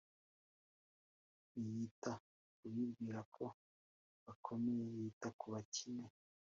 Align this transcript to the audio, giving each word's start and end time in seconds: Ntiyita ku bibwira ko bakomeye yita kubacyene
Ntiyita 1.51 2.11
ku 2.55 2.63
bibwira 2.73 3.21
ko 3.35 3.43
bakomeye 4.25 4.83
yita 4.97 5.29
kubacyene 5.39 6.07